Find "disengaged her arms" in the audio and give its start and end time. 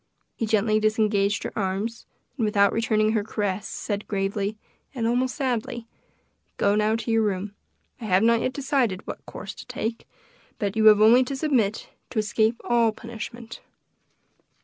0.79-2.07